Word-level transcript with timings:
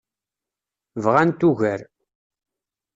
Bɣant 1.03 1.41
ugar. 1.49 1.81